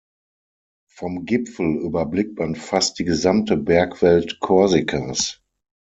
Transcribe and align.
Vom 0.89 1.25
Gipfel 1.25 1.75
überblickt 1.77 2.39
man 2.39 2.55
fast 2.55 2.97
die 2.97 3.03
gesamte 3.05 3.55
Bergwelt 3.55 4.39
Korsikas. 4.39 5.43